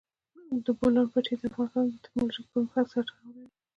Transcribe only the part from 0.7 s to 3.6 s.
بولان پټي د افغانستان د تکنالوژۍ پرمختګ سره تړاو لري.